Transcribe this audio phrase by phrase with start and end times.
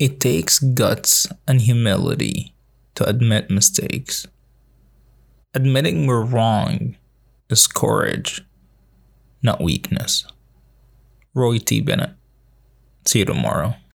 [0.00, 2.54] It takes guts and humility
[2.94, 4.26] to admit mistakes.
[5.52, 6.96] Admitting we're wrong
[7.50, 8.40] is courage,
[9.42, 10.24] not weakness.
[11.34, 11.82] Roy T.
[11.82, 12.12] Bennett.
[13.06, 13.74] See you tomorrow.